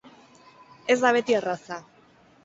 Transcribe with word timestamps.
Ez 0.93 0.95
da 1.03 1.11
beti 1.17 1.35
erraza! 1.41 1.77